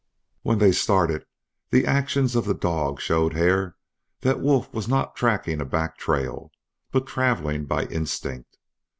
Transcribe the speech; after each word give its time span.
When 0.41 0.57
they 0.57 0.71
started 0.71 1.27
the 1.69 1.85
actions 1.85 2.35
of 2.35 2.45
the 2.45 2.55
dog 2.55 2.99
showed 2.99 3.35
Hare 3.35 3.75
that 4.21 4.39
Wolf 4.39 4.73
was 4.73 4.87
not 4.87 5.15
tracking 5.15 5.61
a 5.61 5.65
back 5.65 5.95
trail, 5.95 6.51
but 6.91 7.05
travelling 7.05 7.65
by 7.65 7.85
instinct. 7.85 8.57